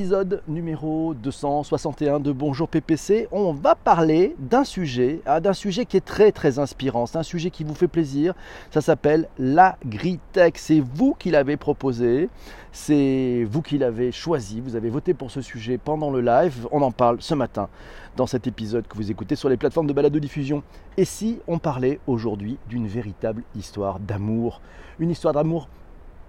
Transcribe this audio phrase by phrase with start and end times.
[0.00, 5.96] Épisode numéro 261 de Bonjour PPC, on va parler d'un sujet, ah, d'un sujet qui
[5.96, 8.34] est très très inspirant, c'est un sujet qui vous fait plaisir,
[8.72, 12.28] ça s'appelle l'agritech, c'est vous qui l'avez proposé,
[12.72, 16.82] c'est vous qui l'avez choisi, vous avez voté pour ce sujet pendant le live, on
[16.82, 17.68] en parle ce matin
[18.16, 20.64] dans cet épisode que vous écoutez sur les plateformes de balado diffusion.
[20.96, 24.60] Et si on parlait aujourd'hui d'une véritable histoire d'amour,
[24.98, 25.68] une histoire d'amour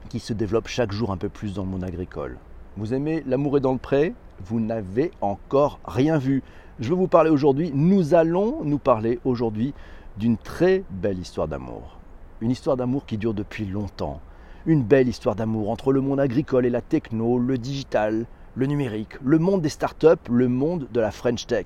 [0.09, 2.37] qui se développe chaque jour un peu plus dans le monde agricole
[2.77, 4.13] vous aimez L'amour est dans le pré
[4.45, 6.43] Vous n'avez encore rien vu.
[6.79, 9.73] Je vais vous parler aujourd'hui, nous allons nous parler aujourd'hui
[10.17, 11.99] d'une très belle histoire d'amour.
[12.41, 14.19] Une histoire d'amour qui dure depuis longtemps.
[14.65, 18.25] Une belle histoire d'amour entre le monde agricole et la techno, le digital,
[18.55, 21.65] le numérique, le monde des startups, le monde de la French Tech.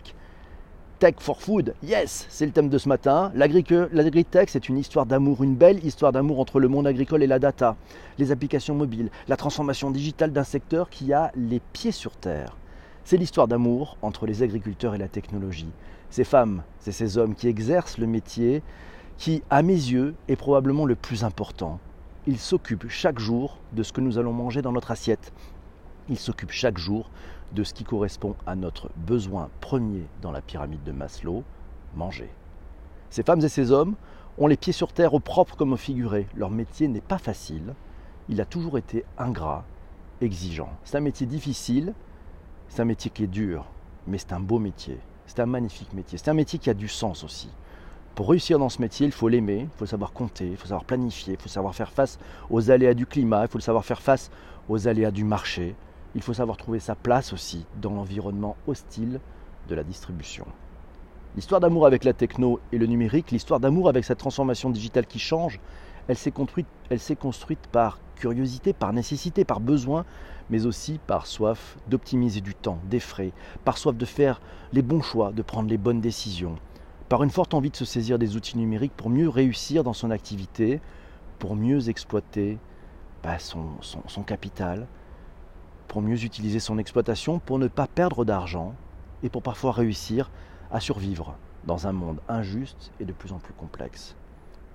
[1.00, 3.32] Tech for Food, yes, c'est le thème de ce matin.
[3.34, 7.40] L'agritech, c'est une histoire d'amour, une belle histoire d'amour entre le monde agricole et la
[7.40, 7.78] data,
[8.18, 12.58] les applications mobiles, la transformation digitale d'un secteur qui a les pieds sur terre.
[13.06, 15.72] C'est l'histoire d'amour entre les agriculteurs et la technologie.
[16.10, 18.62] Ces femmes et ces hommes qui exercent le métier
[19.18, 21.80] qui, à mes yeux, est probablement le plus important.
[22.28, 25.32] Ils s'occupent chaque jour de ce que nous allons manger dans notre assiette.
[26.10, 27.10] Ils s'occupent chaque jour
[27.54, 31.44] de ce qui correspond à notre besoin premier dans la pyramide de Maslow,
[31.96, 32.30] manger.
[33.10, 33.96] Ces femmes et ces hommes
[34.38, 36.28] ont les pieds sur terre au propre comme au figuré.
[36.36, 37.74] Leur métier n'est pas facile,
[38.30, 39.66] il a toujours été ingrat,
[40.22, 40.70] exigeant.
[40.84, 41.94] C'est un métier difficile,
[42.68, 43.66] c'est un métier qui est dur,
[44.08, 46.88] mais c'est un beau métier, c'est un magnifique métier, c'est un métier qui a du
[46.88, 47.50] sens aussi.
[48.16, 50.84] Pour réussir dans ce métier, il faut l'aimer, il faut savoir compter, il faut savoir
[50.84, 54.30] planifier, il faut savoir faire face aux aléas du climat, il faut savoir faire face
[54.68, 55.76] aux aléas du marché,
[56.16, 59.20] il faut savoir trouver sa place aussi dans l'environnement hostile
[59.68, 60.46] de la distribution.
[61.36, 65.20] L'histoire d'amour avec la techno et le numérique, l'histoire d'amour avec cette transformation digitale qui
[65.20, 65.60] change,
[66.08, 70.06] elle s'est construite, par curiosité, par nécessité, par besoin,
[70.50, 73.32] mais aussi par soif d'optimiser du temps, des frais,
[73.64, 74.42] par soif de faire
[74.74, 76.56] les bons choix, de prendre les bonnes décisions,
[77.10, 80.10] par une forte envie de se saisir des outils numériques pour mieux réussir dans son
[80.10, 80.82] activité,
[81.38, 82.58] pour mieux exploiter
[83.22, 84.88] bah, son capital,
[85.90, 88.74] pour mieux utiliser son exploitation, pour ne pas perdre d'argent
[89.24, 90.32] et pour parfois réussir
[90.72, 91.36] à survivre
[91.66, 94.16] dans un monde injuste et de plus en plus complexe.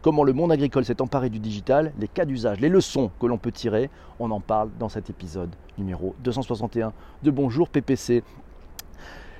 [0.02, 3.38] Comment le monde agricole s'est emparé du digital, les cas d'usage, les leçons que l'on
[3.38, 3.88] peut tirer,
[4.18, 6.92] on en parle dans cet épisode numéro 261
[7.22, 8.22] de Bonjour PPC.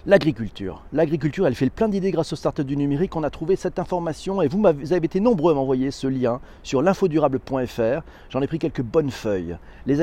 [0.06, 0.82] L'agriculture.
[0.92, 3.16] L'agriculture, elle fait le plein d'idées grâce aux startups du numérique.
[3.16, 6.82] On a trouvé cette information et vous, avez été nombreux à m'envoyer ce lien sur
[6.82, 8.02] l'infodurable.fr.
[8.28, 9.56] J'en ai pris quelques bonnes feuilles.
[9.86, 9.94] Les,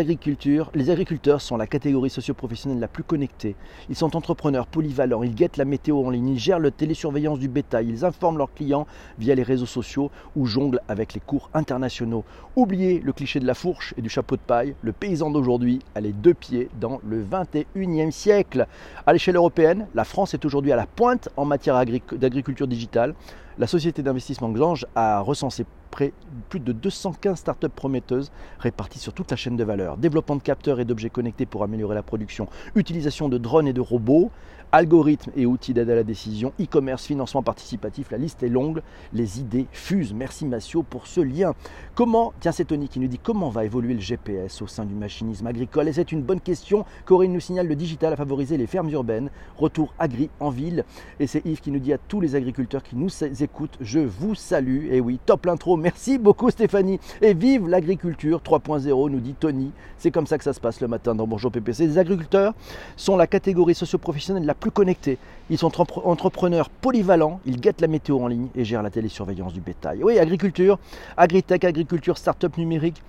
[0.73, 3.55] les agriculteurs sont la catégorie socio-professionnelle la plus connectée.
[3.89, 7.47] Ils sont entrepreneurs polyvalents, ils guettent la météo en ligne, ils gèrent la télésurveillance du
[7.47, 8.87] bétail, ils informent leurs clients
[9.19, 12.25] via les réseaux sociaux ou jonglent avec les cours internationaux.
[12.55, 14.73] Oubliez le cliché de la fourche et du chapeau de paille.
[14.81, 18.65] Le paysan d'aujourd'hui a les deux pieds dans le 21e siècle.
[19.05, 21.75] À l'échelle européenne, la France est aujourd'hui à la pointe en matière
[22.13, 23.13] d'agriculture digitale.
[23.57, 29.37] La société d'investissement Glange a recensé plus de 215 startups prometteuses réparties sur toute la
[29.37, 29.97] chaîne de valeur.
[29.97, 33.81] Développement de capteurs et d'objets connectés pour améliorer la production, utilisation de drones et de
[33.81, 34.31] robots,
[34.71, 38.81] algorithmes et outils d'aide à la décision, e-commerce, financement participatif, la liste est longue,
[39.13, 40.13] les idées fusent.
[40.13, 41.53] Merci Massio pour ce lien.
[41.95, 44.93] Comment, tiens c'est Tony qui nous dit comment va évoluer le GPS au sein du
[44.93, 45.89] machinisme agricole?
[45.89, 46.85] Et c'est une bonne question.
[47.05, 50.85] Corinne nous signale le digital a favorisé les fermes urbaines, retour agri en ville.
[51.19, 53.09] Et c'est Yves qui nous dit à tous les agriculteurs qui nous
[53.41, 54.87] écoutent, je vous salue.
[54.91, 56.99] Et oui, top l'intro, Merci beaucoup Stéphanie.
[57.23, 59.71] Et vive l'agriculture 3.0, nous dit Tony.
[59.97, 61.87] C'est comme ça que ça se passe le matin dans Bonjour PPC.
[61.87, 62.53] Les agriculteurs
[62.97, 65.17] sont la catégorie socio-professionnelle la plus connectée.
[65.49, 65.71] Ils sont
[66.05, 70.03] entrepreneurs polyvalents, ils guettent la météo en ligne et gèrent la télésurveillance du bétail.
[70.03, 70.77] Oui, agriculture,
[71.17, 73.01] agritech, agriculture, start-up numérique,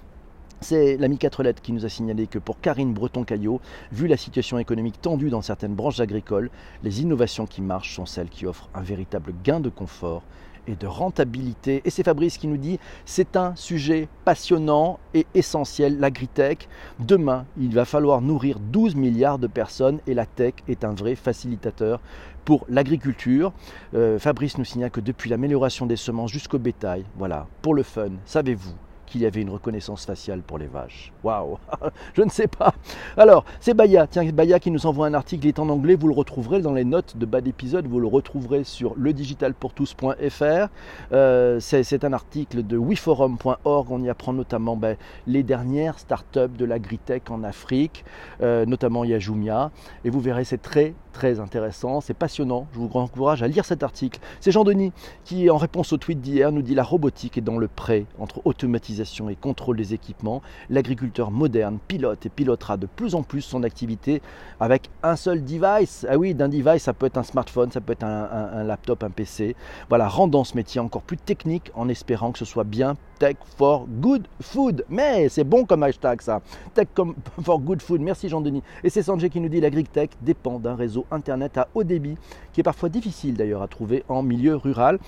[0.62, 3.60] c'est l'ami 4 lettres qui nous a signalé que pour Karine Breton-Caillot,
[3.90, 6.50] vu la situation économique tendue dans certaines branches agricoles,
[6.84, 10.22] les innovations qui marchent sont celles qui offrent un véritable gain de confort
[10.66, 11.82] et de rentabilité.
[11.84, 16.68] Et c'est Fabrice qui nous dit c'est un sujet passionnant et essentiel, l'agritech.
[16.98, 21.14] Demain, il va falloir nourrir 12 milliards de personnes et la tech est un vrai
[21.14, 22.00] facilitateur
[22.44, 23.52] pour l'agriculture.
[23.94, 28.10] Euh, Fabrice nous signale que depuis l'amélioration des semences jusqu'au bétail, voilà, pour le fun,
[28.24, 28.74] savez-vous
[29.12, 31.12] qu'il y avait une reconnaissance faciale pour les vaches.
[31.22, 31.58] Waouh.
[32.14, 32.72] Je ne sais pas.
[33.18, 36.08] Alors, c'est Baya, tiens, Baya qui nous envoie un article, il est en anglais, vous
[36.08, 40.68] le retrouverez dans les notes de bas d'épisode, vous le retrouverez sur ledigitalpourtous.fr.
[41.12, 46.64] Euh, c'est un article de wiforum.org, on y apprend notamment ben, les dernières startups de
[46.64, 48.06] l'agritech en Afrique,
[48.40, 49.72] euh, notamment Yajumia,
[50.06, 53.82] et vous verrez, c'est très très intéressant, c'est passionnant, je vous encourage à lire cet
[53.82, 54.18] article.
[54.40, 54.92] C'est Jean-Denis
[55.24, 58.40] qui, en réponse au tweet d'hier, nous dit la robotique est dans le pré entre
[58.46, 63.62] automatisation et contrôle des équipements, l'agriculteur moderne pilote et pilotera de plus en plus son
[63.62, 64.22] activité
[64.60, 66.06] avec un seul device.
[66.08, 69.10] Ah oui, d'un device, ça peut être un smartphone, ça peut être un, laptop, un
[69.10, 69.56] PC.
[69.88, 73.86] Voilà, rendant ce métier encore plus technique en espérant que ce soit bien tech for
[73.88, 74.84] good food.
[74.88, 76.40] Mais c'est bon comme hashtag ça.
[76.74, 76.88] Tech
[77.42, 78.00] for good food.
[78.00, 78.62] Merci Jean-Denis.
[78.82, 82.16] Et c'est Sanjay qui nous dit l'agritech dépend d'un réseau internet à haut débit
[82.52, 84.98] qui est parfois difficile d'ailleurs à trouver en milieu rural.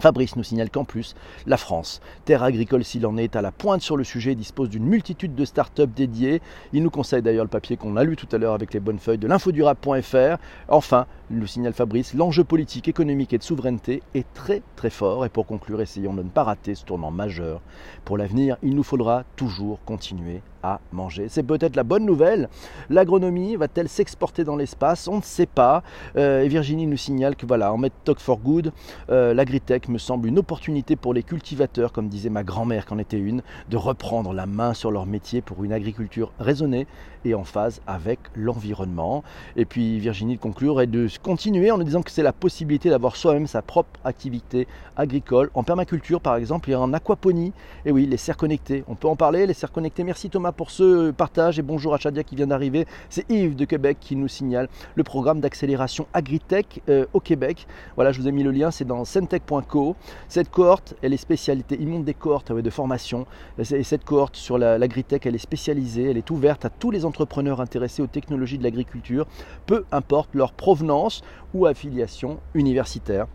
[0.00, 1.14] Fabrice nous signale qu'en plus,
[1.46, 4.84] la France, terre agricole s'il en est, à la pointe sur le sujet, dispose d'une
[4.84, 6.40] multitude de start-up dédiées.
[6.72, 8.98] Il nous conseille d'ailleurs le papier qu'on a lu tout à l'heure avec les bonnes
[8.98, 10.38] feuilles de l'infodurable.fr.
[10.68, 15.24] Enfin, nous signale Fabrice, l'enjeu politique, économique et de souveraineté est très très fort.
[15.24, 17.60] Et pour conclure, essayons de ne pas rater ce tournant majeur.
[18.04, 21.28] Pour l'avenir, il nous faudra toujours continuer à manger.
[21.28, 22.48] C'est peut-être la bonne nouvelle.
[22.90, 25.08] L'agronomie va-t-elle s'exporter dans l'espace?
[25.08, 25.82] On ne sait pas.
[26.16, 28.72] Euh, et Virginie nous signale que voilà, en Talk for Good,
[29.10, 33.18] euh, l'agritech me semble une opportunité pour les cultivateurs, comme disait ma grand-mère qu'en était
[33.18, 36.86] une, de reprendre la main sur leur métier pour une agriculture raisonnée
[37.24, 39.22] et en phase avec l'environnement.
[39.56, 42.88] Et puis Virginie de conclure et de continuer en nous disant que c'est la possibilité
[42.88, 45.50] d'avoir soi-même sa propre activité agricole.
[45.54, 47.52] En permaculture par exemple, et en aquaponie.
[47.84, 48.84] Et oui, les serres connectées.
[48.88, 50.04] On peut en parler, les serres connectées.
[50.04, 52.86] Merci Thomas pour ce partage et bonjour à Chadia qui vient d'arriver.
[53.08, 57.66] C'est Yves de Québec qui nous signale le programme d'accélération Agritech euh, au Québec.
[57.96, 59.96] Voilà, je vous ai mis le lien, c'est dans centech.co.
[60.28, 63.26] Cette cohorte, elle est spécialité, il monte des cohortes de formation.
[63.58, 67.60] Et cette cohorte sur l'agritech, elle est spécialisée, elle est ouverte à tous les entrepreneurs
[67.60, 69.26] intéressés aux technologies de l'agriculture,
[69.66, 71.09] peu importe leur provenance
[71.54, 73.26] ou affiliation universitaire.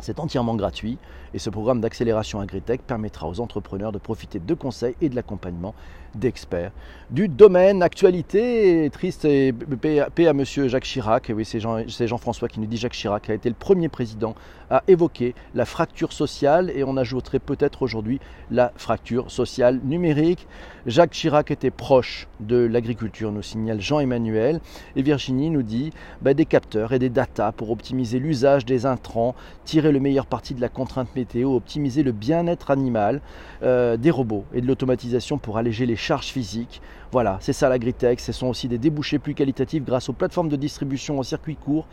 [0.00, 0.98] C'est entièrement gratuit
[1.34, 5.74] et ce programme d'accélération Agritech permettra aux entrepreneurs de profiter de conseils et de l'accompagnement
[6.14, 6.70] d'experts
[7.10, 7.82] du domaine.
[7.82, 11.32] Actualité triste et paix à monsieur Jacques Chirac.
[11.34, 14.36] Oui, c'est Jean-François qui nous dit Jacques Chirac a été le premier président
[14.70, 18.20] à évoquer la fracture sociale et on ajouterait peut-être aujourd'hui
[18.50, 20.46] la fracture sociale numérique.
[20.86, 24.60] Jacques Chirac était proche de l'agriculture, nous signale Jean-Emmanuel.
[24.96, 25.92] Et Virginie nous dit
[26.22, 29.34] bah, des capteurs et des datas pour optimiser l'usage des intrants,
[29.64, 31.08] tirer le meilleur parti de la contrainte
[31.44, 33.20] optimiser le bien-être animal,
[33.62, 36.80] euh, des robots et de l'automatisation pour alléger les charges physiques.
[37.12, 38.20] Voilà, c'est ça l'agritech.
[38.20, 41.86] Ce sont aussi des débouchés plus qualitatifs grâce aux plateformes de distribution en circuit court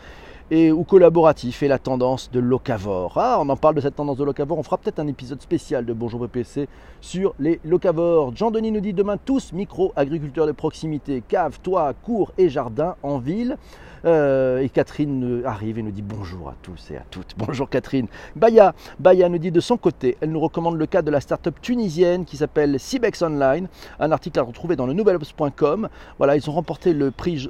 [0.52, 3.14] et ou collaboratif et la tendance de locavore.
[3.16, 4.60] Ah, on en parle de cette tendance de locavore.
[4.60, 6.68] On fera peut-être un épisode spécial de Bonjour PPC
[7.00, 8.36] sur les locavores.
[8.36, 13.58] Jean-Denis nous dit demain tous micro-agriculteurs de proximité, cave, toit, cours et jardin en ville.
[14.06, 17.36] Euh, et Catherine arrive et nous dit bonjour à tous et à toutes.
[17.38, 18.08] Bonjour Catherine.
[18.36, 21.56] Baya, Baya nous dit de son côté, elle nous recommande le cas de la start-up
[21.62, 23.68] tunisienne qui s'appelle Cibex Online,
[24.00, 25.90] un article à retrouver dans le nouvelops.com.
[26.18, 27.50] Voilà, ils ont remporté le prix,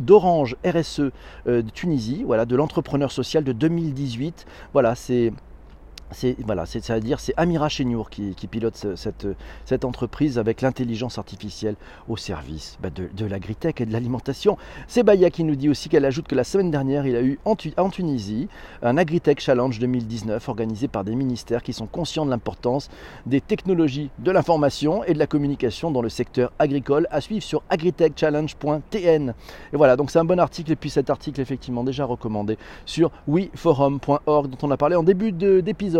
[0.00, 1.00] d'Orange RSE
[1.46, 4.46] euh, de Tunisie, voilà, de l'entrepreneur social de 2018.
[4.72, 5.32] Voilà, c'est
[6.12, 11.74] c'est voilà, c'est-à-dire c'est Amira Cheniour qui, pilote cette, entreprise avec l'intelligence artificielle
[12.08, 14.56] au service bah, de, de l'agritech et de l'alimentation.
[14.86, 17.38] C'est Baya qui nous dit aussi qu'elle ajoute que la semaine dernière, il a eu
[17.44, 18.48] en, en, Tunisie
[18.82, 22.88] un Agritech Challenge 2019 organisé par des ministères qui sont conscients de l'importance
[23.26, 27.08] des technologies de l'information et de la communication dans le secteur agricole.
[27.10, 29.34] À suivre sur agritechchallenge.tn.
[29.72, 33.10] Et voilà, donc c'est un bon article et puis cet article effectivement déjà recommandé sur
[33.26, 35.95] weforum.org dont on a parlé en début d'épisode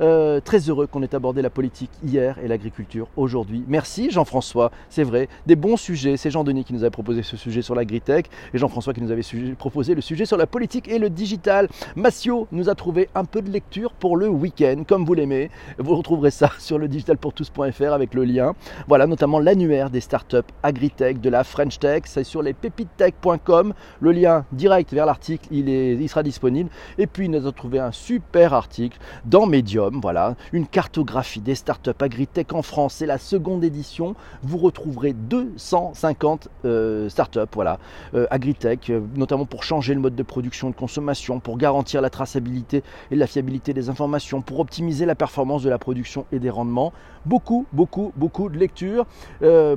[0.00, 3.64] euh, très heureux qu'on ait abordé la politique hier et l'agriculture aujourd'hui.
[3.68, 6.16] Merci Jean-François, c'est vrai, des bons sujets.
[6.16, 9.22] C'est Jean-Denis qui nous avait proposé ce sujet sur l'agritech et Jean-François qui nous avait
[9.56, 11.68] proposé le sujet sur la politique et le digital.
[11.96, 15.50] Massio nous a trouvé un peu de lecture pour le week-end, comme vous l'aimez.
[15.78, 18.54] Vous retrouverez ça sur le digitalpourtous.fr avec le lien.
[18.88, 22.02] Voilà, notamment l'annuaire des startups agritech de la French Tech.
[22.06, 23.74] C'est sur les pépitech.com.
[24.00, 26.70] Le lien direct vers l'article, il, il sera disponible.
[26.98, 28.98] Et puis, il nous a trouvé un super article
[29.32, 32.96] dans Medium, voilà, une cartographie des startups agritech en France.
[32.96, 34.14] C'est la seconde édition.
[34.42, 37.78] Vous retrouverez 250 euh, startups, voilà,
[38.12, 42.02] euh, agritech, euh, notamment pour changer le mode de production et de consommation, pour garantir
[42.02, 46.38] la traçabilité et la fiabilité des informations, pour optimiser la performance de la production et
[46.38, 46.92] des rendements.
[47.24, 49.06] Beaucoup, beaucoup, beaucoup de lectures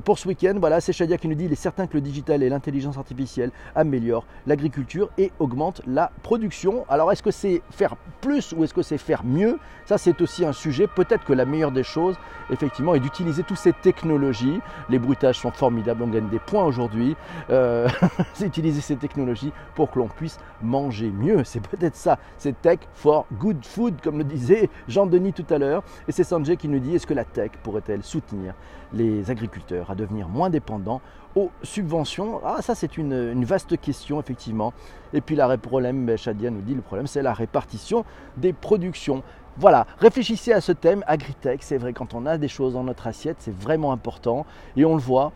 [0.04, 0.56] pour ce week-end.
[0.60, 3.52] Voilà, c'est Shadia qui nous dit il est certain que le digital et l'intelligence artificielle
[3.76, 6.86] améliorent l'agriculture et augmentent la production.
[6.90, 9.45] Alors, est-ce que c'est faire plus ou est-ce que c'est faire mieux?
[9.86, 10.88] Ça, c'est aussi un sujet.
[10.88, 12.16] Peut-être que la meilleure des choses,
[12.50, 14.60] effectivement, est d'utiliser toutes ces technologies.
[14.90, 17.16] Les bruitages sont formidables, on gagne des points aujourd'hui.
[17.50, 17.88] Euh,
[18.34, 21.44] c'est utiliser ces technologies pour que l'on puisse manger mieux.
[21.44, 22.18] C'est peut-être ça.
[22.38, 25.84] C'est tech for good food, comme le disait Jean-Denis tout à l'heure.
[26.08, 28.54] Et c'est Sanjay qui nous dit est-ce que la tech pourrait-elle soutenir
[28.94, 31.02] les agriculteurs à devenir moins dépendants
[31.36, 34.74] aux subventions Ah, ça c'est une, vaste question, effectivement.
[35.14, 38.06] Et puis, le problème, ben, Shadia nous dit, le problème, c'est la répartition
[38.38, 39.24] des productions.
[39.58, 43.08] Voilà, réfléchissez à ce thème, agritech, c'est vrai, quand on a des choses dans notre
[43.08, 45.32] assiette, c'est vraiment important, et on le voit,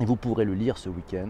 [0.00, 1.28] et vous pourrez le lire ce week-end.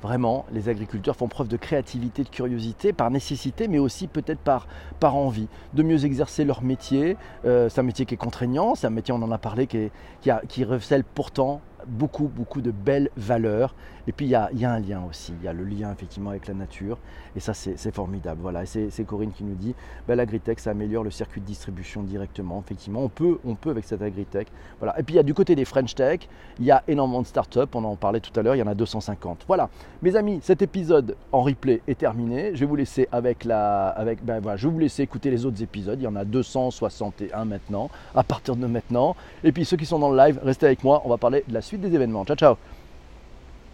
[0.00, 4.68] Vraiment, les agriculteurs font preuve de créativité, de curiosité, par nécessité, mais aussi peut-être par,
[5.00, 7.16] par envie de mieux exercer leur métier.
[7.44, 9.90] Euh, c'est un métier qui est contraignant, c'est un métier, on en a parlé, qui,
[10.20, 13.74] qui, qui recèle pourtant beaucoup, beaucoup de belles valeurs.
[14.06, 16.46] Et puis il y a, un lien aussi, il y a le lien effectivement avec
[16.46, 16.96] la nature.
[17.36, 18.40] Et ça, c'est formidable.
[18.40, 19.74] Voilà, c'est Corinne qui nous dit,
[20.06, 22.62] ben, l'agritech, ça améliore le circuit de distribution directement.
[22.64, 24.48] Effectivement, on peut, on peut avec cette agritech.
[24.78, 24.98] Voilà.
[24.98, 26.20] Et puis il y a du côté des French Tech,
[26.58, 28.66] il y a énormément de startups, on en parlait tout à l'heure, il y en
[28.66, 29.44] a 250.
[29.46, 29.68] Voilà,
[30.00, 32.54] mes amis, cet épisode en replay est terminé.
[32.54, 35.44] Je vais vous laisser avec la, avec, ben, voilà, je vais vous laisser écouter les
[35.44, 36.00] autres épisodes.
[36.00, 39.16] Il y en a 261 maintenant, à partir de maintenant.
[39.44, 41.52] Et puis ceux qui sont dans le live, restez avec moi, on va parler de
[41.52, 42.24] la suite des événements.
[42.24, 42.56] Ciao, ciao